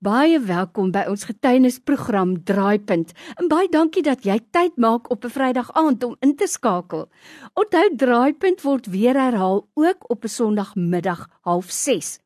Baie 0.00 0.38
welkom 0.40 0.94
by 0.94 1.02
ons 1.12 1.26
getuienisprogram 1.28 2.30
Draaipunt. 2.48 3.10
En 3.36 3.50
baie 3.52 3.66
dankie 3.68 4.00
dat 4.00 4.22
jy 4.24 4.38
tyd 4.56 4.78
maak 4.80 5.10
op 5.12 5.26
'n 5.28 5.28
Vrydag 5.34 5.68
aand 5.76 6.04
om 6.04 6.16
in 6.24 6.32
te 6.36 6.46
skakel. 6.48 7.10
Onthou 7.52 7.96
Draaipunt 7.96 8.62
word 8.62 8.86
weer 8.86 9.12
herhaal 9.12 9.68
ook 9.74 10.10
op 10.10 10.24
'n 10.24 10.28
Sondagmiddag 10.28 11.28
06:30. 11.44 12.18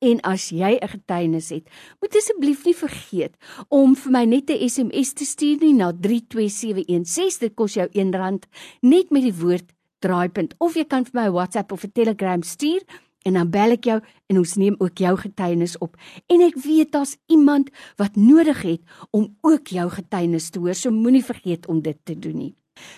En 0.00 0.20
as 0.20 0.50
jy 0.50 0.76
'n 0.76 0.88
getuienis 0.88 1.48
het, 1.48 1.70
moet 2.00 2.16
asseblief 2.16 2.64
nie 2.64 2.76
vergeet 2.76 3.34
om 3.68 3.96
vir 3.96 4.12
my 4.12 4.24
net 4.24 4.50
'n 4.50 4.68
SMS 4.68 5.12
te 5.12 5.24
stuur 5.24 5.56
nie 5.60 5.74
na 5.74 5.92
32716. 5.92 7.38
Dit 7.38 7.54
kos 7.54 7.74
jou 7.74 7.88
R1 7.88 8.42
net 8.80 9.10
met 9.10 9.22
die 9.22 9.34
woord 9.40 9.72
Draaipunt 10.00 10.54
of 10.58 10.74
jy 10.74 10.84
kan 10.84 11.04
vir 11.04 11.20
my 11.20 11.26
'n 11.28 11.32
WhatsApp 11.32 11.72
of 11.72 11.84
'n 11.84 11.92
Telegram 11.92 12.42
stuur 12.42 12.82
en 13.26 13.38
dan 13.38 13.50
bel 13.50 13.76
ek 13.76 13.88
jou 13.88 13.98
en 14.32 14.40
ons 14.40 14.54
neem 14.60 14.76
ook 14.78 15.02
jou 15.02 15.12
getuienis 15.20 15.76
op. 15.84 15.96
En 16.32 16.42
ek 16.44 16.56
weet 16.64 16.92
daar's 16.94 17.16
iemand 17.32 17.70
wat 18.00 18.16
nodig 18.16 18.62
het 18.62 18.82
om 19.10 19.28
ook 19.40 19.74
jou 19.74 19.88
getuienis 19.90 20.50
te 20.50 20.62
hoor. 20.62 20.74
So 20.74 20.90
moenie 20.90 21.24
vergeet 21.24 21.66
om 21.66 21.82
dit 21.82 21.98
te 22.04 22.18
doen 22.18 22.38
nie. 22.38 22.54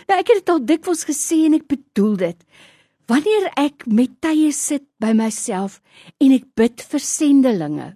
Nou 0.09 0.19
ek 0.21 0.31
het 0.31 0.45
dit 0.45 0.55
al 0.55 0.63
dikwels 0.65 1.05
gesê 1.09 1.45
en 1.49 1.59
ek 1.59 1.69
bedoel 1.71 2.17
dit. 2.29 2.47
Wanneer 3.11 3.51
ek 3.61 3.85
met 3.87 4.15
tye 4.25 4.53
sit 4.57 4.87
by 5.03 5.13
myself 5.17 5.81
en 6.23 6.33
ek 6.33 6.47
bid 6.57 6.81
vir 6.89 7.03
sendelinge, 7.05 7.89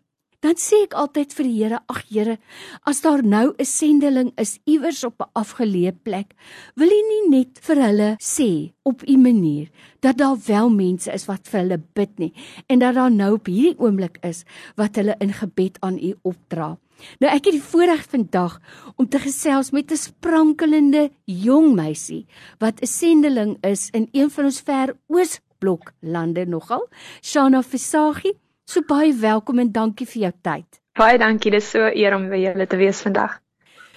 dan 0.45 0.55
sê 0.55 0.85
ek 0.87 0.95
altyd 0.95 1.33
vir 1.35 1.47
die 1.49 1.57
Here, 1.59 1.79
ag 1.91 2.03
Here, 2.09 2.37
as 2.87 3.01
daar 3.03 3.23
nou 3.23 3.55
'n 3.59 3.65
sendeling 3.65 4.31
is 4.39 4.61
iewers 4.67 5.05
op 5.05 5.21
'n 5.21 5.31
afgeleë 5.35 5.93
plek, 6.05 6.35
wil 6.77 6.89
U 6.89 7.01
nie 7.11 7.39
net 7.39 7.59
vir 7.59 7.77
hulle 7.77 8.17
sê 8.21 8.73
op 8.85 9.03
U 9.03 9.17
manier 9.17 9.69
dat 10.01 10.17
daar 10.19 10.37
wel 10.47 10.71
mense 10.71 11.13
is 11.13 11.27
wat 11.27 11.49
vir 11.49 11.61
hulle 11.61 11.83
bid 11.95 12.19
nie 12.19 12.33
en 12.69 12.79
dat 12.79 12.95
daar 12.95 13.11
nou 13.11 13.35
op 13.35 13.47
hierdie 13.47 13.79
oomblik 13.79 14.19
is 14.23 14.45
wat 14.77 14.97
hulle 14.97 15.17
in 15.21 15.33
gebed 15.33 15.79
aan 15.81 15.99
U 15.99 16.15
opdra. 16.23 16.79
Nou 17.21 17.31
ek 17.31 17.45
het 17.45 17.55
die 17.55 17.71
voorreg 17.71 18.07
vandag 18.11 18.61
om 18.97 19.09
te 19.09 19.19
gesels 19.19 19.71
met 19.71 19.91
'n 19.91 19.97
sprankelende 19.97 21.11
jong 21.25 21.75
meisie 21.75 22.27
wat 22.59 22.81
'n 22.81 22.87
sendeling 22.87 23.59
is 23.63 23.91
in 23.91 24.09
een 24.13 24.31
van 24.31 24.45
ons 24.45 24.61
ver 24.61 24.97
oosblok 25.09 25.93
lande 26.01 26.47
nogal, 26.47 26.89
Shana 27.23 27.63
Visagie. 27.63 28.39
So 28.69 28.83
baie 28.85 29.15
welkom 29.17 29.63
en 29.63 29.71
dankie 29.73 30.05
vir 30.05 30.23
jou 30.27 30.31
tyd. 30.45 30.67
Baie 31.01 31.17
dankie, 31.17 31.49
dis 31.55 31.71
so 31.73 31.87
eer 31.89 32.13
om 32.13 32.27
by 32.29 32.37
julle 32.43 32.67
te 32.69 32.77
wees 32.77 32.99
vandag. 33.01 33.39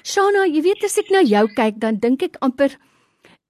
Shana, 0.08 0.46
jy 0.48 0.62
weet 0.64 0.86
as 0.88 0.96
ek 1.02 1.10
na 1.12 1.26
jou 1.28 1.42
kyk, 1.58 1.82
dan 1.84 1.98
dink 2.00 2.24
ek 2.24 2.38
amper 2.46 2.78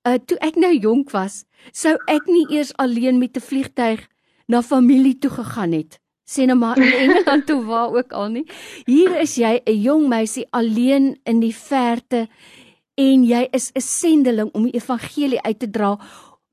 uh 0.10 0.18
toe 0.18 0.40
ek 0.42 0.58
nou 0.58 0.72
jonk 0.74 1.14
was, 1.14 1.44
sou 1.78 1.94
ek 2.10 2.26
nie 2.26 2.48
eers 2.58 2.72
alleen 2.82 3.20
met 3.22 3.38
'n 3.38 3.46
vliegtyg 3.50 4.02
na 4.50 4.64
familie 4.66 5.14
toe 5.14 5.30
gegaan 5.30 5.78
het. 5.78 6.00
Sê 6.26 6.50
nou 6.50 6.58
maar 6.58 6.82
in 6.82 6.90
Engeland 7.04 7.46
toe 7.46 7.62
waar 7.70 7.94
ook 7.94 8.18
al 8.18 8.30
nie. 8.30 8.46
Hier 8.90 9.14
is 9.22 9.38
jy 9.38 9.62
'n 9.62 9.78
jong 9.78 10.10
meisie 10.10 10.48
alleen 10.50 11.20
in 11.24 11.40
die 11.40 11.54
verte 11.54 12.28
en 12.98 13.24
jy 13.24 13.48
is 13.54 13.70
'n 13.76 13.82
sendeling 13.82 14.50
om 14.54 14.64
die 14.64 14.74
evangelie 14.74 15.42
uit 15.42 15.60
te 15.60 15.70
dra 15.70 16.00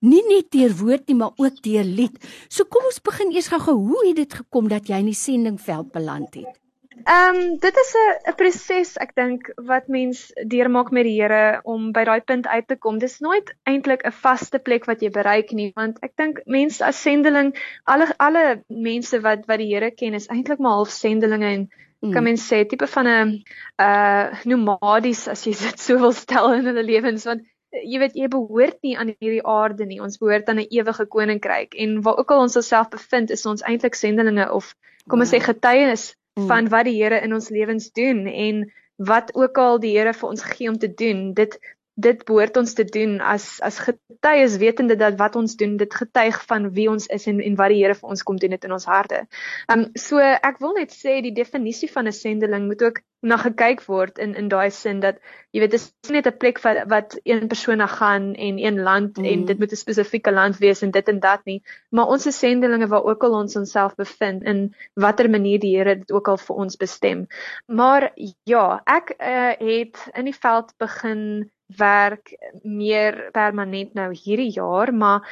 nie 0.00 0.22
net 0.28 0.50
deur 0.54 0.74
woord 0.78 1.08
nie, 1.08 1.16
maar 1.18 1.34
ook 1.36 1.62
deur 1.62 1.84
lied. 1.84 2.16
So 2.48 2.64
kom 2.64 2.84
ons 2.84 3.02
begin 3.02 3.32
eers 3.32 3.50
gou-gou. 3.52 3.74
Hoe 3.74 4.06
het 4.06 4.16
dit 4.16 4.40
gekom 4.42 4.68
dat 4.68 4.88
jy 4.88 5.02
in 5.02 5.12
die 5.12 5.18
sendingveld 5.18 5.92
beland 5.92 6.34
het? 6.34 6.58
Ehm 7.04 7.36
um, 7.36 7.58
dit 7.58 7.76
is 7.82 7.94
'n 7.94 8.30
'n 8.30 8.34
proses 8.34 8.96
ek 8.96 9.14
dink 9.14 9.50
wat 9.56 9.88
mens 9.88 10.32
deurmaak 10.46 10.90
met 10.90 11.04
die 11.04 11.20
Here 11.20 11.60
om 11.62 11.92
by 11.92 12.04
daai 12.04 12.20
punt 12.20 12.46
uit 12.46 12.68
te 12.68 12.76
kom. 12.76 12.98
Dis 12.98 13.20
nooit 13.20 13.54
eintlik 13.62 14.02
'n 14.04 14.12
vaste 14.12 14.58
plek 14.58 14.84
wat 14.84 15.00
jy 15.00 15.10
bereik 15.10 15.52
nie, 15.52 15.72
want 15.74 15.98
ek 16.02 16.16
dink 16.16 16.40
mense 16.46 16.84
as 16.84 17.02
sendeling, 17.02 17.54
alle 17.84 18.14
alle 18.18 18.62
mense 18.68 19.20
wat 19.20 19.46
wat 19.46 19.58
die 19.58 19.74
Here 19.74 19.90
ken 19.90 20.14
is 20.14 20.26
eintlik 20.26 20.58
maar 20.58 20.72
half 20.72 20.90
sendelinge 20.90 21.46
en 21.46 21.70
mm. 22.00 22.12
kan 22.12 22.22
mens 22.22 22.52
sê 22.52 22.64
tipe 22.66 22.86
van 22.86 23.06
'n 23.06 23.42
uh 23.78 24.44
nomadies 24.44 25.28
as 25.28 25.46
jy 25.46 25.52
dit 25.52 25.80
so 25.80 25.98
wil 25.98 26.12
stel 26.12 26.52
in 26.52 26.66
hulle 26.66 26.82
lewens 26.82 27.24
want 27.24 27.42
jy 27.70 27.98
weet 28.00 28.16
jy 28.16 28.28
behoort 28.32 28.78
nie 28.82 28.96
aan 28.96 29.12
hierdie 29.18 29.44
aarde 29.44 29.86
nie. 29.86 30.00
Ons 30.00 30.18
behoort 30.18 30.48
aan 30.48 30.60
'n 30.62 30.70
ewige 30.70 31.06
koninkryk 31.06 31.74
en 31.74 32.00
waar 32.02 32.18
ook 32.18 32.30
al 32.30 32.44
ons 32.46 32.56
osself 32.56 32.88
bevind, 32.88 33.30
is 33.30 33.46
ons 33.46 33.62
eintlik 33.62 33.94
sendelinge 33.94 34.50
of 34.52 34.74
kom 35.08 35.20
ons 35.20 35.32
sê 35.32 35.40
getuienis 35.40 36.14
mm. 36.38 36.46
van 36.46 36.68
wat 36.68 36.84
die 36.84 36.96
Here 37.02 37.20
in 37.20 37.34
ons 37.34 37.50
lewens 37.50 37.90
doen 37.92 38.26
en 38.26 38.72
wat 38.96 39.34
ook 39.34 39.58
al 39.58 39.78
die 39.78 39.96
Here 39.96 40.12
vir 40.12 40.28
ons 40.28 40.42
gee 40.42 40.68
om 40.68 40.78
te 40.78 40.94
doen. 40.94 41.34
Dit 41.34 41.58
dit 41.98 42.20
behoort 42.24 42.56
ons 42.60 42.74
te 42.78 42.84
doen 42.86 43.16
as 43.20 43.46
as 43.66 43.80
getuies 43.82 44.56
wetende 44.62 44.96
dat 44.96 45.16
wat 45.18 45.36
ons 45.36 45.56
doen 45.58 45.76
dit 45.80 45.94
getuig 46.00 46.36
van 46.46 46.70
wie 46.76 46.86
ons 46.90 47.08
is 47.14 47.26
en 47.26 47.40
en 47.42 47.58
wat 47.58 47.74
die 47.74 47.80
Here 47.82 47.96
vir 47.98 48.14
ons 48.14 48.22
kom 48.22 48.38
doen 48.38 48.54
dit 48.54 48.64
in 48.68 48.74
ons 48.76 48.86
harte. 48.86 49.24
Um 49.72 49.88
so 49.98 50.22
ek 50.22 50.62
wil 50.62 50.76
net 50.78 50.94
sê 50.94 51.18
die 51.24 51.34
definisie 51.34 51.90
van 51.90 52.06
'n 52.06 52.14
sendeling 52.14 52.66
moet 52.70 52.82
ook 52.82 53.02
na 53.20 53.36
gekyk 53.36 53.82
word 53.88 54.18
in 54.18 54.34
in 54.38 54.48
daai 54.48 54.70
sin 54.70 55.00
dat 55.00 55.18
jy 55.50 55.60
weet 55.60 55.74
dit 55.74 55.80
is 55.80 56.10
net 56.14 56.26
'n 56.26 56.38
plek 56.38 56.62
wat 56.62 56.86
wat 56.86 57.18
een 57.24 57.48
persoon 57.48 57.82
na 57.82 57.86
gaan 57.86 58.34
en 58.34 58.58
een 58.62 58.80
land 58.82 59.18
mm. 59.18 59.24
en 59.24 59.44
dit 59.44 59.58
moet 59.58 59.72
'n 59.72 59.82
spesifieke 59.82 60.30
land 60.30 60.58
wees 60.58 60.82
en 60.82 60.90
dit 60.90 61.08
en 61.08 61.20
dat 61.20 61.44
nie 61.44 61.62
maar 61.90 62.06
ons 62.06 62.26
is 62.26 62.38
sendelinge 62.38 62.86
waar 62.86 63.04
ook 63.04 63.22
al 63.24 63.34
ons 63.42 63.56
onsself 63.56 63.94
bevind 63.96 64.42
in 64.42 64.74
watter 64.94 65.30
manier 65.30 65.58
die 65.58 65.76
Here 65.76 65.96
dit 65.98 66.12
ook 66.12 66.28
al 66.28 66.36
vir 66.36 66.56
ons 66.56 66.76
bestem. 66.76 67.26
Maar 67.66 68.12
ja, 68.44 68.80
ek 68.86 69.14
uh, 69.18 69.52
het 69.58 70.10
in 70.14 70.24
die 70.24 70.34
veld 70.34 70.72
begin 70.78 71.50
werk 71.76 72.32
meer 72.62 73.28
permanent 73.32 73.94
nou 73.94 74.10
hierdie 74.14 74.50
jaar, 74.54 74.94
maar 74.94 75.28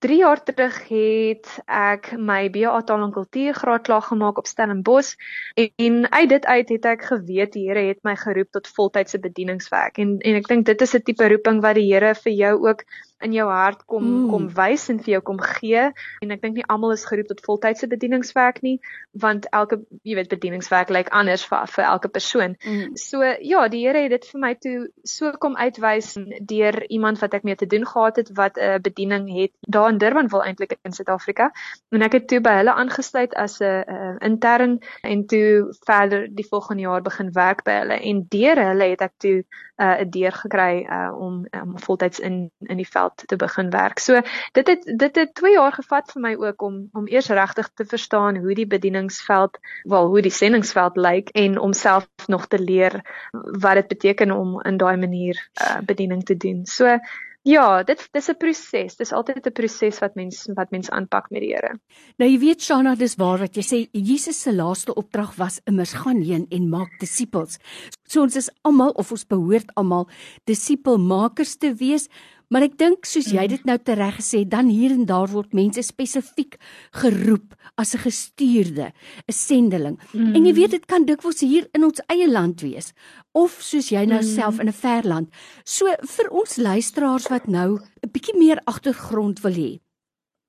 3 0.00 0.16
jaar 0.16 0.40
terug 0.42 0.76
het 0.88 1.48
ek 1.66 2.14
my 2.16 2.46
BA 2.52 2.78
taal 2.88 3.02
en 3.04 3.12
kultuur 3.12 3.56
graad 3.58 3.84
klaar 3.84 4.04
gemaak 4.06 4.38
op 4.40 4.48
Stellenbosch 4.48 5.12
en, 5.60 6.06
uit 6.10 6.28
dit 6.28 6.46
uit 6.46 6.72
het 6.72 6.88
ek 6.94 7.04
geweet 7.10 7.52
die 7.52 7.66
Here 7.68 7.82
het 7.90 8.00
my 8.08 8.14
geroep 8.16 8.48
tot 8.56 8.70
voltydse 8.76 9.20
bedieningswerk 9.20 10.00
en 10.00 10.16
en 10.24 10.40
ek 10.40 10.48
dink 10.48 10.66
dit 10.66 10.86
is 10.86 10.96
'n 10.96 11.04
tipe 11.04 11.28
roeping 11.28 11.60
wat 11.60 11.76
die 11.76 11.88
Here 11.92 12.14
vir 12.14 12.32
jou 12.32 12.54
ook 12.68 12.84
in 13.20 13.32
jou 13.32 13.46
hart 13.50 13.84
kom 13.86 14.04
mm. 14.04 14.28
kom 14.30 14.48
wys 14.56 14.88
en 14.92 14.98
vir 15.04 15.14
jou 15.16 15.22
kom 15.30 15.40
gee 15.40 15.86
en 16.22 16.34
ek 16.34 16.42
dink 16.42 16.58
nie 16.58 16.66
almal 16.68 16.94
is 16.94 17.06
geroep 17.08 17.28
tot 17.30 17.42
voltydse 17.46 17.88
bedieningswerk 17.90 18.62
nie 18.66 18.78
want 19.12 19.48
elke 19.56 19.80
jy 20.06 20.16
weet 20.18 20.30
bedieningswerk 20.32 20.92
lyk 20.94 21.10
anders 21.16 21.44
vir 21.48 21.66
vir 21.70 21.84
elke 21.84 22.08
persoon. 22.08 22.56
Mm. 22.64 22.96
So 23.00 23.22
ja, 23.22 23.66
die 23.68 23.82
Here 23.84 24.04
het 24.04 24.12
dit 24.14 24.26
vir 24.32 24.40
my 24.40 24.52
toe 24.54 24.76
so 25.04 25.32
kom 25.42 25.56
uitwys 25.56 26.14
deur 26.52 26.78
iemand 26.88 27.20
wat 27.22 27.34
ek 27.34 27.46
mee 27.48 27.56
te 27.56 27.66
doen 27.70 27.86
gehad 27.86 28.20
het 28.20 28.30
wat 28.36 28.56
'n 28.56 28.76
uh, 28.76 28.78
bediening 28.78 29.28
het 29.34 29.52
daar 29.68 29.90
in 29.90 29.98
Durban 29.98 30.28
wil 30.28 30.44
eintlik 30.44 30.76
in 30.82 30.92
Suid-Afrika 30.92 31.50
en 31.90 32.02
ek 32.02 32.12
het 32.12 32.28
toe 32.28 32.40
by 32.40 32.56
hulle 32.60 32.74
aangesluit 32.74 33.34
as 33.34 33.60
'n 33.60 33.64
uh, 33.64 34.16
intern 34.20 34.78
en 35.02 35.26
toe 35.26 35.74
verder 35.86 36.28
die 36.30 36.46
volgende 36.46 36.82
jaar 36.82 37.02
begin 37.02 37.32
werk 37.32 37.64
by 37.64 37.80
hulle 37.82 37.98
en 38.00 38.26
deur 38.28 38.56
hulle 38.56 38.90
het 38.94 39.00
ek 39.00 39.14
toe 39.18 39.44
uh, 39.80 39.96
'n 40.00 40.10
deur 40.10 40.32
gekry 40.32 40.86
uh, 40.86 41.12
om 41.18 41.46
um, 41.50 41.78
voltyds 41.78 42.20
in 42.20 42.50
in 42.58 42.76
die 42.76 42.88
veld 42.88 43.09
te 43.14 43.36
begin 43.36 43.70
werk. 43.70 43.98
So 43.98 44.20
dit 44.52 44.66
het 44.66 44.84
dit 44.98 45.16
het 45.16 45.34
2 45.34 45.52
jaar 45.52 45.72
gevat 45.72 46.12
vir 46.12 46.22
my 46.22 46.34
ook 46.34 46.62
om 46.62 46.88
om 46.92 47.08
eers 47.08 47.28
regtig 47.28 47.70
te 47.74 47.84
verstaan 47.84 48.36
hoe 48.36 48.54
die 48.54 48.66
bedieningsveld, 48.66 49.58
wel 49.82 50.06
hoe 50.06 50.22
die 50.22 50.30
sendingsveld 50.30 50.96
lyk 50.96 51.28
en 51.28 51.58
om 51.58 51.72
self 51.72 52.08
nog 52.26 52.46
te 52.46 52.58
leer 52.58 53.00
wat 53.32 53.74
dit 53.74 53.88
beteken 53.88 54.30
om 54.30 54.60
in 54.62 54.76
daai 54.76 54.96
manier 54.96 55.48
uh, 55.62 55.80
bediening 55.86 56.24
te 56.24 56.36
doen. 56.36 56.66
So 56.66 56.98
Ja, 57.42 57.82
dit 57.82 58.08
dis 58.12 58.28
'n 58.28 58.36
proses. 58.36 58.96
Dis 58.96 59.12
altyd 59.12 59.46
'n 59.46 59.52
proses 59.52 59.98
wat 59.98 60.14
mens 60.14 60.48
wat 60.54 60.70
mens 60.70 60.90
aanpak 60.90 61.30
met 61.30 61.40
die 61.40 61.54
Here. 61.54 61.80
Nou 62.16 62.30
jy 62.30 62.38
weet 62.38 62.62
Shana, 62.62 62.94
dis 62.94 63.16
waar 63.16 63.38
wat 63.38 63.56
jy 63.56 63.62
sê 63.62 63.88
Jesus 63.92 64.42
se 64.42 64.52
laaste 64.52 64.94
opdrag 64.94 65.34
was 65.36 65.60
immers 65.64 65.92
gaan 65.92 66.20
heen 66.20 66.46
en 66.50 66.68
maak 66.68 66.98
disippels. 67.00 67.58
So 68.04 68.20
ons 68.20 68.36
is 68.36 68.50
almal 68.60 68.90
of 68.90 69.10
ons 69.10 69.26
behoort 69.26 69.74
almal 69.74 70.08
disipelmakers 70.44 71.56
te 71.56 71.74
wees. 71.74 72.08
Maar 72.50 72.66
ek 72.66 72.76
dink 72.82 73.06
soos 73.06 73.28
jy 73.30 73.44
mm. 73.44 73.52
dit 73.52 73.66
nou 73.68 73.76
tereg 73.78 74.16
gesê, 74.18 74.42
dan 74.42 74.70
hier 74.72 74.90
en 74.90 75.04
daar 75.06 75.30
word 75.30 75.54
mense 75.54 75.82
spesifiek 75.86 76.56
geroep 76.98 77.54
as 77.78 77.94
'n 77.94 78.02
gestuurde, 78.02 78.90
'n 78.90 79.32
sendeling. 79.32 79.96
Mm. 80.12 80.34
En 80.34 80.46
jy 80.46 80.54
weet 80.54 80.70
dit 80.70 80.86
kan 80.86 81.06
dikwels 81.06 81.40
hier 81.40 81.68
in 81.72 81.84
ons 81.84 82.02
eie 82.10 82.26
land 82.26 82.60
wees 82.60 82.92
of 83.32 83.62
soos 83.62 83.90
jy 83.90 84.04
nou 84.04 84.18
mm. 84.18 84.34
self 84.34 84.58
in 84.58 84.66
'n 84.66 84.72
ver 84.72 85.06
land. 85.06 85.28
So 85.64 85.86
vir 85.86 86.28
ons 86.30 86.56
luisteraars 86.56 87.28
wat 87.30 87.46
nou 87.46 87.78
'n 87.78 88.10
bietjie 88.10 88.38
meer 88.38 88.58
agtergrond 88.64 89.40
wil 89.40 89.54
hê. 89.54 89.80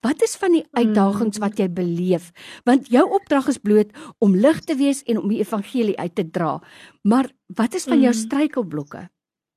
Wat 0.02 0.22
is 0.24 0.36
van 0.36 0.52
die 0.52 0.66
uitdagings 0.74 1.38
wat 1.38 1.60
jy 1.60 1.70
beleef? 1.70 2.32
Want 2.66 2.90
jou 2.90 3.06
opdrag 3.14 3.48
is 3.48 3.62
bloot 3.62 3.92
om 4.18 4.36
lig 4.36 4.60
te 4.66 4.76
wees 4.76 5.04
en 5.04 5.20
om 5.22 5.30
die 5.30 5.44
evangelie 5.44 5.98
uit 5.98 6.16
te 6.16 6.26
dra. 6.26 6.62
Maar 7.04 7.30
wat 7.54 7.76
is 7.78 7.86
van 7.86 8.02
jou 8.02 8.14
mm. 8.14 8.20
struikelblokke? 8.20 9.10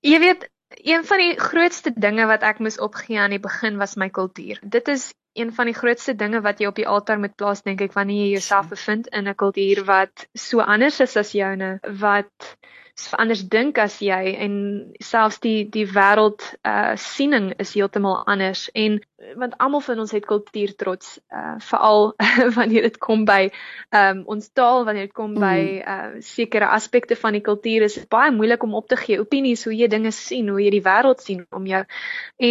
Jy 0.04 0.19
weet, 0.20 0.50
een 0.82 1.04
van 1.04 1.18
die 1.18 1.34
grootste 1.40 1.92
dinge 1.94 2.26
wat 2.26 2.42
ek 2.42 2.58
moes 2.58 2.78
opgee 2.78 3.18
aan 3.20 3.30
die 3.34 3.42
begin 3.42 3.76
was 3.76 3.96
my 3.96 4.08
kultuur. 4.08 4.60
Dit 4.62 4.88
is 4.88 5.12
een 5.34 5.52
van 5.52 5.66
die 5.66 5.74
grootste 5.74 6.14
dinge 6.14 6.40
wat 6.40 6.60
jy 6.62 6.66
op 6.70 6.78
die 6.78 6.88
altaar 6.88 7.18
moet 7.18 7.34
plaas 7.36 7.62
dink 7.62 7.80
ek 7.80 7.94
wanneer 7.96 8.24
jy 8.24 8.30
jouself 8.36 8.68
bevind 8.70 9.08
in 9.10 9.28
'n 9.28 9.34
kultuur 9.34 9.84
wat 9.84 10.26
so 10.34 10.60
anders 10.60 11.00
is 11.00 11.16
as 11.16 11.32
joune, 11.32 11.78
wat 11.82 12.56
so 12.94 13.16
anders 13.16 13.42
dink 13.50 13.78
as 13.78 13.98
jy 13.98 14.34
en 14.38 14.54
selfs 15.02 15.40
die 15.42 15.64
die 15.70 15.86
wêreld 15.86 16.42
uh 16.62 16.94
siening 16.94 17.52
is 17.58 17.74
heeltemal 17.74 18.22
anders 18.26 18.68
en 18.72 19.00
want 19.36 19.56
almal 19.58 19.80
van 19.80 19.98
ons 19.98 20.12
het 20.14 20.26
kultuur 20.26 20.74
trots 20.76 21.18
uh 21.32 21.54
veral 21.68 22.12
wanneer 22.58 22.82
dit 22.88 22.98
kom 22.98 23.24
by 23.28 23.48
um 23.94 24.22
ons 24.34 24.50
taal 24.52 24.84
wanneer 24.84 25.08
dit 25.08 25.16
kom 25.16 25.34
mm. 25.34 25.40
by 25.40 25.60
uh 25.80 26.22
sekere 26.24 26.68
aspekte 26.74 27.16
van 27.16 27.36
die 27.36 27.42
kultuur 27.44 27.86
is 27.88 27.98
dit 28.00 28.08
baie 28.12 28.32
moeilik 28.34 28.62
om 28.62 28.74
op 28.74 28.88
te 28.88 28.98
gee 29.00 29.20
opinies 29.20 29.64
hoe 29.64 29.74
jy 29.74 29.88
dinge 29.92 30.12
sien 30.12 30.48
hoe 30.52 30.60
jy 30.62 30.72
die 30.76 30.82
wêreld 30.84 31.24
sien 31.24 31.44
om 31.54 31.66
jou 31.70 31.82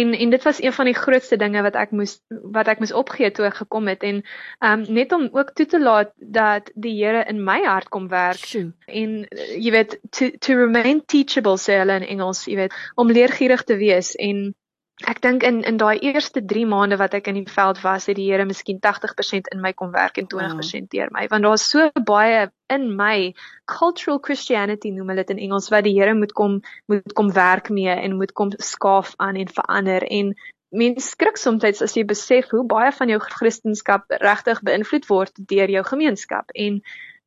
en 0.00 0.14
en 0.14 0.34
dit 0.34 0.48
was 0.48 0.62
een 0.62 0.76
van 0.76 0.90
die 0.90 0.96
grootste 0.98 1.38
dinge 1.40 1.62
wat 1.66 1.78
ek 1.80 1.94
moes 1.96 2.18
wat 2.58 2.68
ek 2.72 2.82
moes 2.82 2.94
opgee 3.04 3.30
toe 3.30 3.46
ek 3.50 3.62
gekom 3.62 3.88
het 3.92 4.02
en 4.02 4.22
um 4.64 4.86
net 4.88 5.12
om 5.12 5.28
ook 5.32 5.54
toe 5.54 5.66
te 5.66 5.80
laat 5.80 6.12
dat 6.18 6.70
die 6.74 6.94
Here 6.94 7.24
in 7.28 7.42
my 7.44 7.60
hart 7.64 7.88
kom 7.90 8.08
werk 8.08 8.38
Sjoe. 8.40 8.72
en 8.86 9.24
uh, 9.24 9.48
jy 9.58 9.70
weet 9.74 9.98
to 10.10 10.30
to 10.40 10.58
remain 10.58 11.02
teachable 11.04 11.58
sê 11.60 11.80
hulle 11.82 12.00
in 12.02 12.10
Engels 12.16 12.44
jy 12.48 12.56
weet 12.64 12.76
om 12.94 13.10
leergierig 13.10 13.64
te 13.64 13.76
wees 13.80 14.14
en 14.14 14.54
Ek 15.02 15.18
dink 15.24 15.42
in 15.42 15.56
in 15.66 15.78
daai 15.80 15.98
eerste 16.06 16.38
3 16.50 16.66
maande 16.70 16.96
wat 17.00 17.16
ek 17.18 17.26
in 17.26 17.34
die 17.40 17.50
veld 17.50 17.80
was, 17.82 18.06
het 18.06 18.14
die 18.14 18.28
Here 18.30 18.44
miskien 18.46 18.78
80% 18.78 19.48
in 19.50 19.60
my 19.60 19.72
kom 19.74 19.90
werk 19.90 20.20
en 20.22 20.28
20% 20.30 20.86
deur 20.92 21.10
my, 21.10 21.24
want 21.32 21.42
daar's 21.42 21.64
so 21.66 21.88
baie 22.10 22.44
in 22.70 22.84
my 22.96 23.34
cultural 23.66 24.20
Christianity 24.22 24.92
noem 24.94 25.10
hulle 25.10 25.24
dit 25.26 25.34
in 25.34 25.42
Engels 25.48 25.66
wat 25.74 25.88
die 25.88 25.96
Here 25.96 26.14
moet 26.14 26.32
kom 26.32 26.60
moet 26.86 27.14
kom 27.18 27.32
werk 27.34 27.72
mee 27.74 27.90
en 27.90 28.14
moet 28.20 28.32
kom 28.32 28.54
skaaf 28.58 29.16
aan 29.18 29.40
en 29.42 29.50
verander. 29.50 30.06
En 30.06 30.30
mens 30.70 31.10
skrik 31.10 31.42
soms 31.42 31.66
as 31.82 31.96
jy 31.98 32.04
besef 32.06 32.54
hoe 32.54 32.62
baie 32.62 32.92
van 32.94 33.10
jou 33.10 33.18
Christendom 33.18 34.06
regtig 34.22 34.62
beïnvloed 34.62 35.10
word 35.10 35.42
deur 35.50 35.74
jou 35.74 35.84
gemeenskap. 35.90 36.54
En 36.54 36.78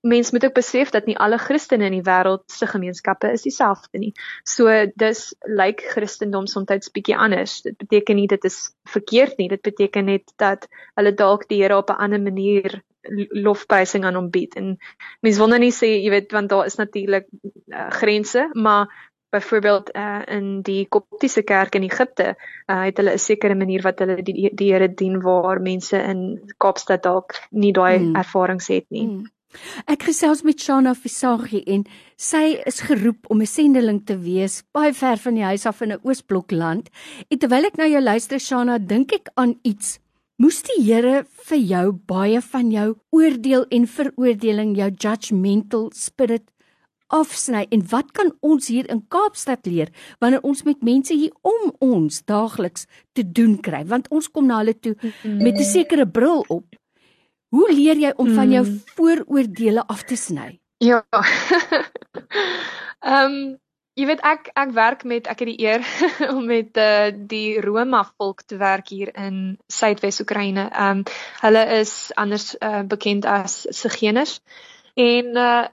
mens 0.08 0.32
moet 0.32 0.46
ook 0.46 0.56
besef 0.58 0.90
dat 0.96 1.06
nie 1.06 1.18
alle 1.18 1.38
Christene 1.38 1.86
in 1.86 1.98
die 1.98 2.06
wêreld 2.06 2.44
se 2.52 2.68
gemeenskappe 2.68 3.32
is 3.32 3.46
dieselfde 3.46 4.00
nie. 4.00 4.14
So 4.44 4.72
dis 4.96 5.34
lyk 5.46 5.82
like 5.82 5.94
Christendom 5.94 6.48
soms 6.48 6.92
bietjie 6.92 7.18
anders. 7.18 7.62
Dit 7.62 7.78
beteken 7.78 8.16
nie 8.16 8.28
dit 8.28 8.44
is 8.44 8.74
verkeerd 8.90 9.38
nie. 9.38 9.50
Dit 9.50 9.62
beteken 9.62 10.06
net 10.06 10.34
dat 10.38 10.68
hulle 10.96 11.14
dalk 11.14 11.48
die 11.48 11.62
Here 11.62 11.78
op 11.78 11.90
'n 11.90 12.02
ander 12.04 12.22
manier 12.22 12.82
lofprysing 13.32 14.06
aan 14.06 14.16
hom 14.16 14.30
bied. 14.30 14.56
En 14.56 14.78
mens 15.22 15.38
wil 15.38 15.48
nou 15.48 15.60
nie 15.60 15.74
sê, 15.74 15.90
jy 16.04 16.10
weet, 16.10 16.32
want 16.32 16.50
daar 16.50 16.66
is 16.66 16.76
natuurlik 16.76 17.28
uh, 17.68 17.90
grense, 17.90 18.50
maar 18.54 19.12
byvoorbeeld 19.30 19.96
uh, 19.96 20.22
in 20.26 20.62
die 20.62 20.86
koptiese 20.88 21.44
kerk 21.44 21.76
in 21.76 21.84
Egipte 21.84 22.36
uh, 22.36 22.84
het 22.84 22.98
hulle 22.98 23.14
'n 23.14 23.20
sekere 23.20 23.56
manier 23.56 23.82
wat 23.82 24.00
hulle 24.00 24.22
die, 24.24 24.50
die 24.54 24.72
Here 24.72 24.94
dien 24.94 25.22
waar 25.22 25.62
mense 25.62 26.00
in 26.00 26.52
Kaapstad 26.58 27.04
dalk 27.04 27.36
nie 27.50 27.74
daai 27.74 28.00
mm. 28.00 28.16
ervarings 28.16 28.68
het 28.68 28.86
nie. 28.90 29.08
Mm. 29.08 29.26
Ek 29.88 30.04
gesels 30.10 30.44
met 30.44 30.60
Shana 30.60 30.94
Visagie 30.98 31.64
en 31.68 31.86
sy 32.20 32.58
is 32.68 32.82
geroep 32.88 33.30
om 33.32 33.42
'n 33.42 33.48
sendeling 33.48 34.02
te 34.06 34.18
wees 34.18 34.64
baie 34.74 34.94
ver 34.94 35.18
van 35.18 35.36
die 35.36 35.44
huis 35.44 35.66
af 35.66 35.82
in 35.82 35.92
'n 35.92 36.02
Oosblok 36.04 36.52
land. 36.52 36.90
En 37.30 37.38
terwyl 37.38 37.66
ek 37.66 37.78
nou 37.78 37.90
jou 37.90 38.02
luister 38.02 38.40
Shana, 38.40 38.78
dink 38.78 39.14
ek 39.14 39.30
aan 39.36 39.60
iets. 39.64 40.00
Moes 40.38 40.62
die 40.62 40.84
Here 40.84 41.26
vir 41.48 41.58
jou 41.58 41.92
baie 41.92 42.42
van 42.42 42.72
jou 42.72 42.96
oordeel 43.12 43.66
en 43.70 43.88
veroordeling, 43.88 44.76
jou 44.76 44.92
judgmental 44.92 45.92
spirit 45.96 46.44
afsny 47.08 47.66
en 47.72 47.84
wat 47.90 48.12
kan 48.12 48.32
ons 48.42 48.68
hier 48.68 48.88
in 48.92 49.06
Kaapstad 49.08 49.66
leer 49.66 49.90
wanneer 50.20 50.44
ons 50.44 50.64
met 50.68 50.84
mense 50.84 51.14
hier 51.14 51.32
om 51.42 51.72
ons 51.80 52.22
daagliks 52.28 52.86
te 53.14 53.24
doen 53.24 53.58
kry 53.58 53.86
want 53.86 54.10
ons 54.12 54.28
kom 54.28 54.48
na 54.48 54.60
hulle 54.60 54.76
toe 54.76 54.96
met 55.24 55.56
'n 55.58 55.64
sekere 55.64 56.06
bril 56.06 56.44
op 56.50 56.66
Hoe 57.56 57.68
leer 57.72 58.00
jy 58.02 58.12
om 58.20 58.34
van 58.36 58.52
jou 58.52 58.66
mm. 58.66 58.82
vooroordeele 58.96 59.86
af 59.88 60.04
te 60.04 60.16
sny? 60.16 60.60
Ja. 60.84 61.06
Ehm 63.08 63.32
um, 63.32 63.40
jy 63.98 64.06
weet 64.06 64.22
ek 64.30 64.50
ek 64.54 64.74
werk 64.78 65.04
met 65.10 65.26
ek 65.32 65.40
het 65.42 65.50
die 65.50 65.62
eer 65.66 65.86
om 66.36 66.44
met 66.46 66.78
uh, 66.78 67.10
die 67.30 67.58
Roma 67.62 68.04
volk 68.18 68.44
te 68.46 68.60
werk 68.62 68.92
hier 68.94 69.10
in 69.16 69.58
Suidwes 69.74 70.22
Oekraïne. 70.22 70.68
Ehm 70.70 71.02
um, 71.02 71.04
hulle 71.42 71.64
is 71.80 72.12
anders 72.16 72.54
uh, 72.60 72.84
bekend 72.86 73.26
as 73.26 73.66
Sigeners. 73.70 74.40
En 74.94 75.34
uh 75.38 75.66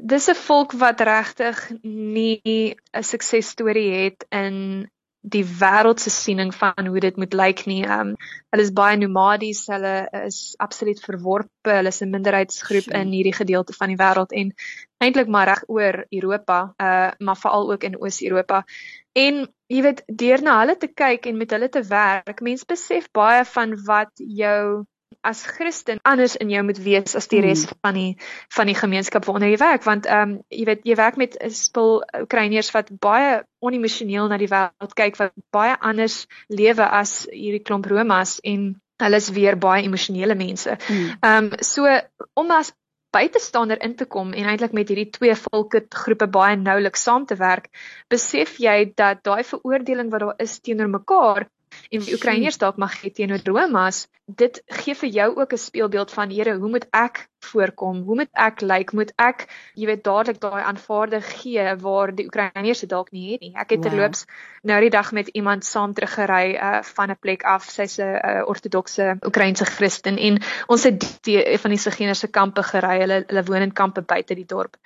dis 0.00 0.28
'n 0.28 0.34
volk 0.34 0.72
wat 0.72 1.00
regtig 1.00 1.58
nie 1.82 2.76
'n 2.92 3.02
suksesstorie 3.02 3.92
het 3.92 4.24
in 4.30 4.88
die 5.26 5.42
wêreldse 5.44 6.10
siening 6.10 6.52
van 6.54 6.86
hoe 6.86 7.00
dit 7.02 7.16
moet 7.18 7.34
lyk 7.34 7.64
nie. 7.66 7.82
Um 7.82 8.14
hulle 8.54 8.62
is 8.62 8.72
baie 8.72 8.96
nomadies, 9.00 9.64
hulle 9.72 9.94
is 10.22 10.54
absoluut 10.62 11.00
verworpe, 11.02 11.72
hulle 11.78 11.90
is 11.94 12.02
'n 12.02 12.12
minderheidsgroep 12.14 12.92
in 13.00 13.14
hierdie 13.16 13.34
gedeelte 13.34 13.74
van 13.74 13.90
die 13.92 13.98
wêreld 14.02 14.32
en 14.32 14.54
eintlik 15.02 15.28
maar 15.28 15.48
reg 15.50 15.64
oor 15.66 16.04
Europa, 16.10 16.58
uh 16.78 17.10
maar 17.18 17.40
veral 17.42 17.72
ook 17.72 17.82
in 17.84 17.98
Oos-Europa. 18.00 18.64
En 19.12 19.46
jy 19.66 19.82
weet, 19.82 20.02
deur 20.06 20.42
na 20.42 20.58
hulle 20.60 20.76
te 20.76 20.88
kyk 20.88 21.26
en 21.26 21.36
met 21.36 21.50
hulle 21.50 21.68
te 21.68 21.82
werk, 21.82 22.40
mens 22.40 22.64
besef 22.64 23.10
baie 23.10 23.44
van 23.44 23.74
wat 23.84 24.12
jou 24.14 24.84
as 25.26 25.42
Christen 25.56 25.98
anders 26.06 26.36
in 26.36 26.50
jou 26.52 26.62
moet 26.66 26.78
wees 26.82 27.16
as 27.18 27.28
die 27.32 27.42
res 27.44 27.66
hmm. 27.66 27.78
van 27.82 27.98
die 27.98 28.12
van 28.56 28.70
die 28.70 28.78
gemeenskap 28.78 29.26
waarna 29.28 29.50
jy 29.50 29.58
werk 29.62 29.84
want 29.88 30.06
ehm 30.06 30.36
um, 30.36 30.38
jy 30.54 30.64
weet 30.70 30.88
jy 30.88 30.96
werk 31.02 31.20
met 31.20 31.36
'n 31.40 31.50
spul 31.50 32.02
Oekraïners 32.22 32.72
wat 32.76 32.90
baie 33.08 33.42
onemosioneel 33.60 34.30
na 34.30 34.38
die 34.38 34.50
wêreld 34.52 34.96
kyk 35.02 35.20
wat 35.22 35.34
baie 35.50 35.76
anders 35.80 36.26
lewe 36.48 36.86
as 37.02 37.26
hierdie 37.32 37.64
klomp 37.66 37.86
Romas 37.90 38.38
en 38.44 38.74
hulle 39.02 39.16
is 39.20 39.30
weer 39.36 39.56
baie 39.60 39.84
emosionele 39.84 40.34
mense. 40.34 40.78
Hmm. 40.88 41.14
Ehm 41.20 41.44
um, 41.44 41.52
so 41.60 41.86
om 42.34 42.50
as 42.50 42.72
buitestander 43.16 43.80
in 43.82 43.94
te 43.96 44.04
kom 44.04 44.32
en 44.32 44.48
eintlik 44.50 44.74
met 44.76 44.88
hierdie 44.92 45.10
twee 45.10 45.34
volke 45.46 45.82
groepe 46.02 46.26
baie 46.28 46.56
noulik 46.60 46.96
saam 47.00 47.26
te 47.26 47.36
werk, 47.40 47.70
besef 48.12 48.58
jy 48.60 48.92
dat 48.96 49.22
daai 49.24 49.44
veroordeling 49.44 50.10
wat 50.12 50.24
daar 50.24 50.42
is 50.46 50.58
teenoor 50.60 50.90
mekaar 50.92 51.46
en 51.90 52.00
die 52.00 52.14
Oekraïners 52.14 52.58
dalk 52.58 52.76
mag 52.76 52.94
hê 53.02 53.10
teenoor 53.12 53.44
Romas, 53.44 54.06
dit 54.26 54.62
gee 54.82 54.94
vir 54.94 55.10
jou 55.18 55.28
ook 55.36 55.52
'n 55.52 55.64
speelbeeld 55.68 56.12
van 56.12 56.30
Here, 56.30 56.58
hoe 56.58 56.68
moet 56.68 56.86
ek 56.90 57.28
voorkom? 57.50 58.02
Hoe 58.06 58.14
moet 58.22 58.32
ek 58.32 58.60
lyk? 58.60 58.74
Like? 58.76 58.96
Moet 58.96 59.12
ek, 59.16 59.46
jy 59.74 59.86
weet, 59.86 60.04
dadelik 60.04 60.40
daai 60.40 60.62
aanvaarde 60.62 61.20
gee 61.20 61.74
waar 61.82 62.14
die 62.14 62.26
Oekraïners 62.26 62.84
dit 62.84 62.90
dalk 62.90 63.12
nie 63.12 63.32
het 63.32 63.40
nie. 63.40 63.52
Ek 63.54 63.70
het 63.70 63.82
wow. 63.82 63.88
terloops 63.88 64.26
nou 64.66 64.80
die 64.82 64.90
dag 64.90 65.12
met 65.12 65.28
iemand 65.28 65.64
saam 65.64 65.94
teruggery 65.94 66.56
uh, 66.56 66.82
van 66.82 67.10
'n 67.10 67.18
plek 67.20 67.42
af. 67.42 67.70
Sy's 67.70 67.98
'n 67.98 68.02
uh, 68.02 68.42
ortodokse 68.48 69.16
Oekraïense 69.26 69.64
Christen 69.64 70.18
en 70.18 70.42
ons 70.66 70.82
het 70.82 71.18
die, 71.22 71.58
van 71.58 71.70
die 71.70 71.78
Sigeners 71.78 72.18
se 72.18 72.28
kampe 72.28 72.62
gery. 72.62 72.98
Hulle 73.00 73.24
hulle 73.26 73.44
woon 73.44 73.62
in 73.62 73.72
kampe 73.72 74.02
buite 74.02 74.34
die 74.34 74.46
dorp. 74.46 74.76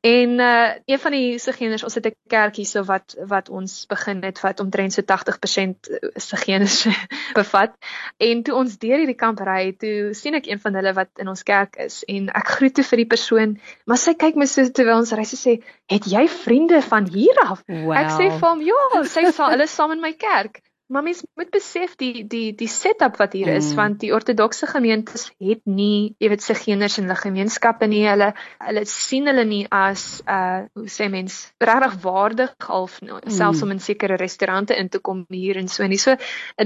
En 0.00 0.30
uh, 0.38 0.70
een 0.84 0.98
van 0.98 1.12
die 1.12 1.38
Sigeners, 1.38 1.84
ons 1.84 1.94
het 1.94 2.06
'n 2.06 2.16
kerk 2.26 2.56
hierso 2.56 2.84
wat 2.84 3.16
wat 3.26 3.48
ons 3.48 3.86
begin 3.86 4.22
het 4.22 4.40
wat 4.40 4.60
omtrent 4.60 4.92
so 4.92 5.02
80% 5.02 5.74
Sigeners 6.14 6.86
bevat. 7.40 7.72
En 8.16 8.42
toe 8.42 8.54
ons 8.54 8.78
deur 8.78 8.98
hierdie 8.98 9.14
kamp 9.14 9.40
ry, 9.40 9.72
toe 9.78 10.14
sien 10.14 10.34
ek 10.34 10.46
een 10.46 10.60
van 10.60 10.74
hulle 10.74 10.92
wat 10.92 11.08
in 11.16 11.28
ons 11.28 11.42
kerk 11.42 11.76
is 11.76 11.99
en 12.08 12.30
ek 12.36 12.54
groet 12.56 12.74
toe 12.74 12.84
vir 12.84 13.02
die 13.02 13.10
persoon, 13.12 13.58
maar 13.86 14.00
sy 14.00 14.14
kyk 14.14 14.38
my 14.40 14.48
so 14.50 14.64
terwyl 14.68 15.02
ons 15.02 15.12
ry 15.16 15.24
sy 15.28 15.38
sê, 15.40 15.54
"Het 15.90 16.04
jy 16.12 16.24
vriende 16.28 16.82
van 16.82 17.06
hier 17.06 17.36
af?" 17.44 17.64
Wow. 17.68 17.92
Ek 17.92 18.10
sê 18.16 18.30
vir 18.30 18.48
hom, 18.48 18.62
"Ja, 18.62 19.02
sy 19.04 19.24
sê 19.32 19.50
hulle 19.50 19.66
saam 19.66 19.92
in 19.92 20.00
my 20.00 20.12
kerk." 20.12 20.62
Maar 20.90 21.02
mens 21.02 21.22
moet 21.34 21.50
besef 21.54 21.92
die 21.96 22.26
die 22.26 22.54
die 22.58 22.68
setup 22.68 23.16
wat 23.20 23.32
hier 23.32 23.46
is 23.52 23.68
mm. 23.70 23.76
want 23.78 24.00
die 24.02 24.10
ortodokse 24.14 24.66
gemeentes 24.66 25.28
het 25.38 25.60
nie 25.70 26.16
jy 26.18 26.30
weet 26.32 26.42
se 26.42 26.56
geners 26.58 26.98
in 26.98 27.06
hulle 27.06 27.18
gemeenskappe 27.20 27.86
nie 27.86 28.02
hulle 28.08 28.32
hulle 28.58 28.82
sien 28.90 29.30
hulle 29.30 29.44
nie 29.46 29.60
as 29.70 30.02
uh 30.26 30.64
hoe 30.74 30.90
sê 30.90 31.06
mens 31.12 31.36
regtig 31.62 31.94
waardig 32.02 32.66
half 32.66 32.96
mm. 33.04 33.30
selfs 33.36 33.62
om 33.62 33.76
in 33.76 33.82
sekere 33.86 34.18
restaurante 34.18 34.74
in 34.82 34.90
te 34.90 34.98
kom 34.98 35.22
hier 35.30 35.62
en 35.62 35.70
so 35.76 35.86
en 35.86 35.94
so 36.06 36.16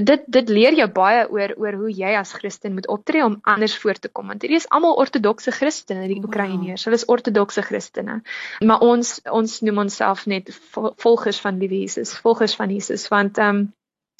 dit 0.09 0.25
dit 0.39 0.49
leer 0.57 0.79
jou 0.81 0.89
baie 0.97 1.21
oor 1.37 1.53
oor 1.61 1.79
hoe 1.83 1.93
jy 2.01 2.17
as 2.17 2.33
Christen 2.39 2.73
moet 2.73 2.89
optree 2.97 3.23
om 3.29 3.37
anders 3.55 3.77
voor 3.85 4.01
te 4.01 4.09
kom 4.09 4.33
want 4.33 4.41
hierdie 4.41 4.63
is 4.63 4.69
almal 4.73 4.97
ortodokse 5.05 5.53
Christene 5.53 6.09
die 6.09 6.21
Oekraïners 6.23 6.81
wow. 6.81 6.89
hulle 6.89 7.03
is 7.03 7.09
ortodokse 7.17 7.67
Christene 7.69 8.23
maar 8.65 8.81
ons 8.81 9.19
ons 9.29 9.61
noem 9.69 9.85
onsself 9.85 10.25
net 10.25 10.49
volgers 10.73 11.45
van 11.45 11.61
die 11.61 11.69
Jesus 11.77 12.17
volgers 12.25 12.57
van 12.57 12.73
Jesus 12.73 13.11
want 13.13 13.37
um 13.37 13.67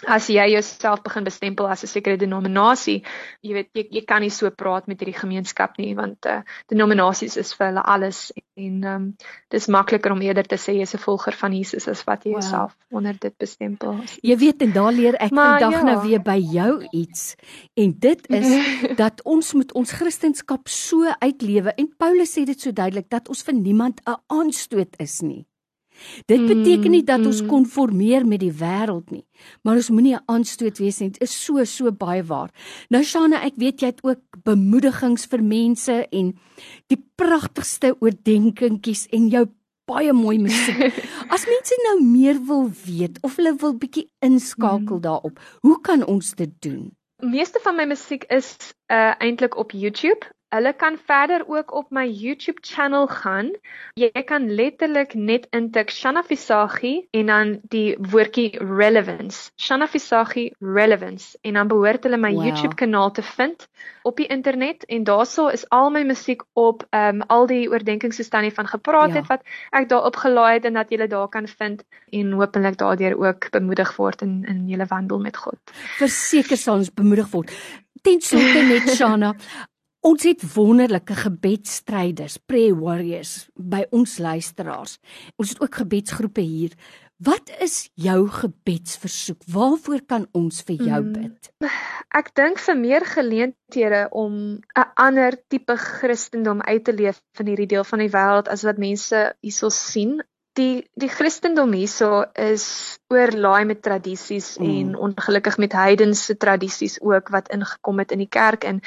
as 0.03 0.27
jy 0.27 0.43
jouself 0.51 1.01
begin 1.03 1.23
bestempel 1.23 1.67
as 1.67 1.83
'n 1.83 1.87
sekere 1.87 2.17
denominasie, 2.17 3.03
jy 3.41 3.53
weet 3.53 3.69
jy, 3.73 3.87
jy 3.91 4.01
kan 4.05 4.21
nie 4.21 4.29
so 4.29 4.49
praat 4.51 4.87
met 4.87 4.99
hierdie 4.99 5.19
gemeenskap 5.19 5.77
nie 5.77 5.95
want 5.95 6.25
uh, 6.25 6.41
denominasies 6.67 7.37
is 7.37 7.53
vir 7.53 7.67
hulle 7.67 7.83
alles 7.83 8.31
en 8.55 8.83
ehm 8.83 8.95
um, 8.95 9.15
dis 9.49 9.67
makliker 9.67 10.11
om 10.11 10.21
eerder 10.21 10.43
te 10.43 10.57
sê 10.57 10.75
jy's 10.75 10.93
'n 10.95 10.99
volger 10.99 11.33
van 11.33 11.53
Jesus 11.53 11.87
as 11.87 12.03
wat 12.03 12.23
jy 12.23 12.31
wow. 12.31 12.41
jouself 12.41 12.75
onder 12.91 13.15
dit 13.19 13.37
bestempel. 13.37 14.03
Jy 14.21 14.37
weet 14.37 14.61
en 14.61 14.71
daar 14.71 14.91
leer 14.91 15.15
ek 15.15 15.33
vandag 15.33 15.71
ja. 15.71 15.81
nou 15.81 16.07
weer 16.07 16.21
by 16.21 16.39
jou 16.39 16.87
iets 16.91 17.35
en 17.73 17.95
dit 17.99 18.29
is 18.29 18.49
dat 19.03 19.23
ons 19.23 19.53
moet 19.53 19.71
ons 19.73 19.91
kristendom 19.91 20.61
so 20.65 21.07
uitlewe 21.19 21.73
en 21.75 21.93
Paulus 21.97 22.37
sê 22.37 22.43
dit 22.43 22.59
so 22.59 22.71
duidelik 22.71 23.09
dat 23.09 23.29
ons 23.29 23.43
vir 23.43 23.53
niemand 23.53 24.01
'n 24.05 24.19
aanstoot 24.27 24.95
is 24.99 25.21
nie. 25.21 25.45
Dit 26.25 26.47
beteken 26.47 26.91
nie 26.91 27.03
dat 27.03 27.25
ons 27.25 27.41
mm, 27.41 27.45
mm. 27.45 27.51
konformeer 27.51 28.25
met 28.27 28.39
die 28.39 28.53
wêreld 28.53 29.11
nie, 29.11 29.25
maar 29.63 29.75
ons 29.75 29.89
moenie 29.89 30.15
'n 30.15 30.23
aanstoot 30.25 30.77
wees 30.77 30.99
nie. 30.99 31.09
Dit 31.09 31.21
is 31.21 31.35
so 31.45 31.63
so 31.63 31.91
baie 31.91 32.23
waar. 32.23 32.51
Nou 32.89 33.03
Shana, 33.03 33.43
ek 33.45 33.55
weet 33.55 33.81
jy 33.81 33.87
het 33.87 34.03
ook 34.03 34.21
bemoedigings 34.43 35.25
vir 35.25 35.43
mense 35.43 36.07
en 36.11 36.33
die 36.87 37.01
pragtigste 37.15 37.95
oordeenkingetjies 37.99 39.07
en 39.11 39.29
jou 39.29 39.47
baie 39.85 40.13
mooi 40.13 40.37
musiek. 40.39 40.97
As 41.33 41.45
mense 41.45 41.77
nou 41.83 41.97
meer 42.03 42.39
wil 42.47 42.69
weet 42.85 43.19
of 43.21 43.35
hulle 43.35 43.55
wil 43.61 43.75
bietjie 43.77 44.09
inskakel 44.19 44.97
mm. 44.97 45.01
daarop, 45.01 45.39
hoe 45.61 45.81
kan 45.81 46.05
ons 46.05 46.33
dit 46.35 46.51
doen? 46.59 46.91
Meeste 47.23 47.59
van 47.63 47.75
my 47.75 47.85
musiek 47.85 48.25
is 48.33 48.57
uh 48.91 49.13
eintlik 49.19 49.55
op 49.57 49.71
YouTube. 49.71 50.27
Hulle 50.55 50.71
kan 50.74 50.97
verder 51.05 51.43
ook 51.47 51.74
op 51.74 51.89
my 51.89 52.05
YouTube 52.07 52.62
channel 52.62 53.07
gaan. 53.07 53.50
Jy 54.00 54.24
kan 54.24 54.47
letterlik 54.55 55.13
net 55.13 55.47
intik 55.51 55.91
Shanna 55.91 56.24
Visagi 56.24 57.07
en 57.12 57.25
dan 57.31 57.51
die 57.74 57.97
woordjie 58.00 58.55
relevance. 58.63 59.51
Shanna 59.59 59.88
Visagi 59.91 60.53
relevance 60.59 61.38
en 61.41 61.59
dan 61.59 61.67
behoort 61.67 62.07
hulle 62.07 62.17
my 62.17 62.31
wow. 62.33 62.45
YouTube 62.45 62.79
kanaal 62.79 63.12
te 63.12 63.24
vind 63.24 63.67
op 64.07 64.15
die 64.15 64.27
internet 64.31 64.85
en 64.85 65.03
daarso 65.03 65.47
is 65.51 65.67
al 65.75 65.91
my 65.91 66.05
musiek 66.07 66.47
op 66.53 66.88
ehm 66.89 67.21
um, 67.21 67.27
al 67.35 67.47
die 67.51 67.67
oordeenkings 67.69 68.15
soos 68.15 68.31
Tannie 68.31 68.53
van 68.53 68.67
gepraat 68.67 69.12
ja. 69.12 69.19
het 69.19 69.27
wat 69.27 69.43
ek 69.75 69.89
daar 69.91 70.07
opgelaai 70.07 70.53
het 70.53 70.65
en 70.71 70.79
dat 70.79 70.89
jy 70.89 71.03
dit 71.03 71.09
daar 71.09 71.27
kan 71.27 71.47
vind 71.47 71.83
en 72.12 72.31
hopelik 72.31 72.77
daardeur 72.77 73.19
ook 73.19 73.51
bemoedig 73.51 73.95
word 74.00 74.21
in 74.21 74.43
in 74.47 74.67
julle 74.71 74.88
wandel 74.88 75.19
met 75.19 75.38
God. 75.38 75.59
Verseker 76.00 76.57
sal 76.57 76.79
ons 76.79 76.93
bemoedig 76.93 77.31
word. 77.35 77.51
Ten 78.01 78.21
slotte 78.21 78.62
net 78.69 78.89
Shanna, 78.97 79.33
Ons 80.05 80.21
het 80.21 80.43
wonderlike 80.53 81.15
gebedsstryders, 81.17 82.35
prayer 82.45 82.75
warriors 82.77 83.47
by 83.57 83.88
ons 83.89 84.19
luisteraars. 84.21 85.00
Ons 85.41 85.55
het 85.55 85.63
ook 85.63 85.79
gebedsgroepe 85.81 86.43
hier. 86.45 86.75
Wat 87.25 87.50
is 87.63 87.88
jou 87.97 88.27
gebedsversoek? 88.29 89.41
Waarvoor 89.50 90.03
kan 90.05 90.27
ons 90.38 90.62
vir 90.67 90.77
jou 90.77 91.00
hmm. 91.00 91.15
bid? 91.15 91.50
Mm, 91.63 91.74
ek 92.21 92.29
dink 92.38 92.62
vir 92.67 92.77
meer 92.77 93.07
geleenthede 93.15 94.03
om 94.12 94.35
'n 94.62 94.85
ander 95.07 95.39
tipe 95.50 95.74
Christendom 95.74 96.62
uit 96.62 96.85
te 96.85 96.93
leef 96.93 97.17
in 97.41 97.50
hierdie 97.50 97.71
deel 97.74 97.83
van 97.83 98.05
die 98.05 98.13
wêreld 98.13 98.51
as 98.51 98.62
wat 98.67 98.77
mense 98.77 99.25
hierso 99.41 99.74
sien 99.74 100.19
die 100.55 100.85
die 100.95 101.09
Christendom 101.12 101.74
hierso 101.75 102.24
is 102.39 102.65
oorlaai 103.12 103.65
met 103.65 103.81
tradisies 103.83 104.55
mm. 104.57 104.69
en 104.77 104.95
ongelukkig 105.07 105.57
met 105.62 105.75
heidense 105.75 106.38
tradisies 106.38 106.97
ook 107.01 107.29
wat 107.35 107.51
ingekom 107.53 108.00
het 108.00 108.12
in 108.15 108.24
die 108.24 108.31
kerk 108.31 108.63
in 108.63 108.81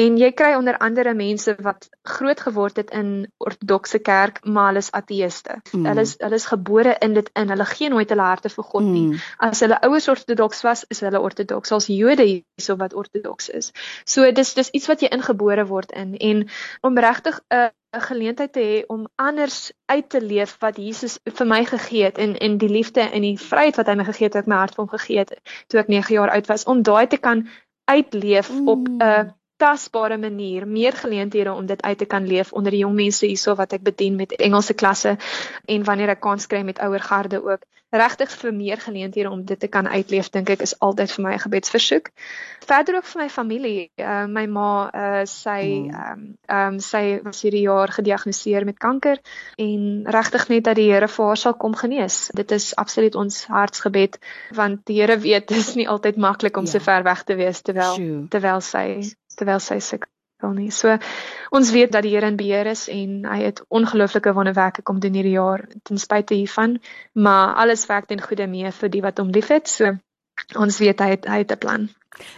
en 0.00 0.16
jy 0.16 0.30
kry 0.32 0.54
onder 0.56 0.78
andere 0.80 1.12
mense 1.14 1.54
wat 1.64 1.88
groot 2.08 2.40
geword 2.40 2.80
het 2.80 2.92
in 2.96 3.10
ortodokse 3.44 4.00
kerk 4.04 4.40
maar 4.44 4.70
hulle 4.70 4.82
is 4.84 4.92
ateëste. 4.96 5.58
Mm. 5.72 5.88
Hulle 5.90 6.04
is 6.06 6.14
hulle 6.22 6.38
is 6.40 6.46
gebore 6.48 6.94
in 7.04 7.16
dit 7.18 7.28
in. 7.34 7.52
Hulle 7.52 7.66
gee 7.72 7.90
nooit 7.92 8.08
hulle 8.14 8.28
harte 8.28 8.52
vir 8.52 8.68
God 8.72 8.86
nie. 8.86 9.06
Mm. 9.10 9.26
As 9.50 9.60
hulle 9.64 9.80
ouers 9.86 10.08
ortodoks 10.08 10.64
was, 10.66 10.84
is 10.88 11.02
hulle 11.04 11.20
ortodoks. 11.20 11.74
As 11.76 11.90
Jode 11.92 12.24
hierso 12.24 12.78
wat 12.80 12.96
ortodoks 12.96 13.50
is. 13.60 13.72
So 14.04 14.30
dis 14.32 14.54
dis 14.56 14.72
iets 14.76 14.88
wat 14.88 15.04
jy 15.04 15.12
ingebore 15.12 15.66
word 15.68 15.92
in 15.92 16.16
en 16.16 16.46
om 16.86 16.98
regtig 16.98 17.40
'n 17.50 17.56
uh, 17.60 17.68
'n 17.96 18.00
geleentheid 18.00 18.52
te 18.52 18.60
hê 18.60 18.86
om 18.86 19.08
anders 19.14 19.72
uit 19.86 20.08
te 20.08 20.20
leef 20.22 20.56
wat 20.58 20.76
Jesus 20.76 21.18
vir 21.24 21.46
my 21.46 21.64
gegee 21.64 22.04
het 22.04 22.18
en 22.18 22.36
en 22.38 22.58
die 22.58 22.68
liefde 22.68 23.00
en 23.00 23.22
die 23.22 23.38
vryheid 23.38 23.76
wat 23.76 23.86
hy 23.86 23.94
my 23.94 24.04
gegee 24.04 24.28
het, 24.28 24.36
ek 24.36 24.46
my 24.46 24.56
hart 24.62 24.74
vir 24.74 24.84
hom 24.84 24.94
gegee 24.98 25.18
het 25.18 25.34
toe 25.66 25.80
ek 25.80 25.88
9 25.88 26.14
jaar 26.14 26.30
oud 26.30 26.46
was 26.46 26.64
om 26.64 26.82
daai 26.82 27.06
te 27.06 27.16
kan 27.16 27.48
uitleef 27.90 28.50
mm. 28.50 28.68
op 28.68 28.88
'n 28.88 29.34
tasbare 29.60 30.16
manier, 30.18 30.66
meer 30.66 30.96
geleenthede 30.96 31.52
om 31.52 31.66
dit 31.66 31.82
uit 31.82 31.98
te 31.98 32.08
kan 32.08 32.26
leef 32.26 32.52
onder 32.52 32.72
die 32.72 32.84
jong 32.84 32.96
mense 32.96 33.26
hierso 33.26 33.54
wat 33.58 33.76
ek 33.76 33.84
bedien 33.84 34.16
met 34.16 34.32
Engelse 34.40 34.74
klasse 34.74 35.16
en 35.68 35.84
wanneer 35.84 36.16
ek 36.16 36.24
kans 36.24 36.48
kry 36.48 36.62
met 36.64 36.80
ouer 36.80 37.04
garde 37.04 37.42
ook. 37.44 37.66
Regtig 37.90 38.30
vir 38.38 38.52
meer 38.54 38.78
geleenthede 38.78 39.30
om 39.30 39.40
dit 39.44 39.58
te 39.58 39.66
kan 39.66 39.88
uitleef 39.90 40.28
dink 40.30 40.50
ek 40.54 40.60
is 40.62 40.76
altyd 40.78 41.10
vir 41.10 41.24
my 41.24 41.32
'n 41.34 41.42
gebedsversoek. 41.44 42.10
Verder 42.66 42.96
ook 42.96 43.08
vir 43.12 43.22
my 43.22 43.28
familie. 43.28 43.90
Uh, 43.98 44.26
my 44.26 44.46
ma, 44.46 44.90
uh, 44.94 45.24
sy 45.26 45.90
hmm. 45.90 45.90
ehm 45.90 46.20
um, 46.46 46.74
um, 46.74 46.78
sy 46.78 47.20
was 47.24 47.42
hierdie 47.42 47.66
jaar 47.66 47.90
gediagnoseer 47.90 48.64
met 48.64 48.78
kanker 48.78 49.18
en 49.58 50.06
regtig 50.06 50.48
net 50.48 50.64
dat 50.64 50.76
die 50.76 50.88
Here 50.92 51.08
vir 51.08 51.26
haar 51.26 51.36
sal 51.36 51.54
kom 51.54 51.74
genees. 51.74 52.30
Dit 52.34 52.50
is 52.52 52.76
absoluut 52.76 53.14
ons 53.14 53.46
hartsgebed 53.46 54.18
want 54.54 54.86
die 54.86 55.00
Here 55.00 55.18
weet 55.18 55.48
dit 55.50 55.58
is 55.58 55.74
nie 55.74 55.88
altyd 55.88 56.16
maklik 56.16 56.56
om 56.56 56.64
ja. 56.64 56.70
so 56.70 56.78
ver 56.78 57.02
weg 57.02 57.24
te 57.24 57.34
wees 57.34 57.62
terwyl 57.62 57.98
terwyl 58.30 58.60
sy 58.60 58.86
terwyl 59.40 59.62
sy 59.64 59.78
sukkel 59.84 60.54
nie. 60.56 60.70
So 60.74 60.96
ons 61.56 61.72
weet 61.74 61.92
dat 61.96 62.06
die 62.06 62.14
Here 62.14 62.28
in 62.30 62.38
beheer 62.40 62.70
is 62.70 62.86
en 62.92 63.24
hy 63.28 63.40
het 63.44 63.62
ongelooflike 63.68 64.34
wonderwerke 64.36 64.82
kom 64.82 65.00
doen 65.00 65.16
hierdie 65.18 65.36
jaar 65.36 65.66
ten 65.88 66.00
spyte 66.00 66.38
hiervan, 66.38 66.78
maar 67.12 67.56
alles 67.60 67.86
werk 67.90 68.08
ten 68.08 68.22
goeie 68.22 68.48
mee 68.48 68.70
vir 68.70 68.92
die 68.92 69.02
wat 69.04 69.18
hom 69.18 69.34
liefhet. 69.34 69.68
So 69.68 69.96
ons 70.56 70.78
weet 70.80 71.00
hy 71.00 71.10
het 71.16 71.26
hy 71.28 71.42
het 71.44 71.52
'n 71.52 71.58
plan. 71.58 71.90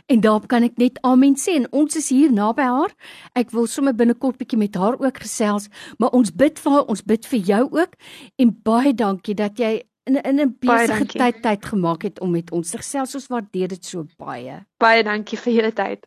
En 0.07 0.21
daarop 0.21 0.49
kan 0.49 0.63
ek 0.63 0.77
net 0.77 0.99
amen 1.01 1.37
sê 1.37 1.55
en 1.57 1.67
ons 1.73 1.97
is 1.97 2.09
hier 2.09 2.33
naby 2.33 2.63
haar. 2.63 2.93
Ek 3.35 3.51
wil 3.51 3.67
sommer 3.67 3.95
binnekort 3.95 4.37
bietjie 4.39 4.59
met 4.59 4.75
haar 4.75 4.99
ook 4.99 5.23
gesels, 5.25 5.69
maar 5.99 6.11
ons 6.11 6.31
bid 6.31 6.59
vir 6.59 6.73
haar, 6.73 6.85
ons 6.85 7.03
bid 7.03 7.27
vir 7.27 7.39
jou 7.39 7.69
ook 7.71 7.97
en 8.37 8.61
baie 8.63 8.95
dankie 8.95 9.35
dat 9.35 9.59
jy 9.59 9.83
in 10.05 10.17
in 10.17 10.41
'n 10.41 10.57
besige 10.61 11.07
tyd 11.07 11.43
tyd 11.43 11.65
gemaak 11.65 12.03
het 12.03 12.21
om 12.21 12.31
met 12.31 12.51
ons 12.51 12.71
te 12.71 12.77
gesels. 12.77 13.15
Ons 13.15 13.27
waardeer 13.27 13.69
dit 13.69 13.85
so 13.85 14.07
baie. 14.19 14.67
Baie 14.79 15.03
dankie 15.03 15.39
vir 15.39 15.53
julle 15.53 15.73
tyd. 15.73 16.07